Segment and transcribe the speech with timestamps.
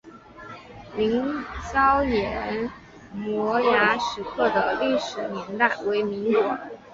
[0.97, 1.23] 凌
[1.71, 2.71] 霄岩
[3.13, 6.57] 摩崖石刻的历史年代为民国。